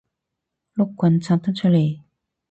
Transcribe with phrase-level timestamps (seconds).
[0.73, 2.01] 碌棍拆得出嚟